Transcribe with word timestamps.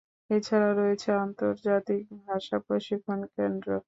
এছাড়া 0.29 0.69
রয়েছে 0.71 1.07
একটি 1.07 1.21
আন্তর্জাতিক 1.23 2.03
ভাষা 2.21 2.57
প্রশিক্ষণ 2.67 3.19
কেন্দ্র 3.35 3.67
রয়েছে। 3.67 3.79